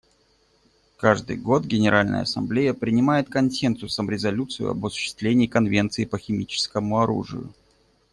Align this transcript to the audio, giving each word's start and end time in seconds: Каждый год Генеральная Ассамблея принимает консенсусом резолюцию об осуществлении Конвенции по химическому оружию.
Каждый 0.97 1.37
год 1.37 1.65
Генеральная 1.65 2.21
Ассамблея 2.23 2.73
принимает 2.73 3.29
консенсусом 3.29 4.09
резолюцию 4.09 4.71
об 4.71 4.83
осуществлении 4.83 5.45
Конвенции 5.45 6.05
по 6.05 6.17
химическому 6.17 6.99
оружию. 7.01 7.53